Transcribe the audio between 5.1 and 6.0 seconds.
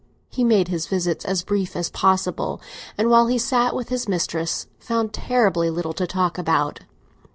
terribly little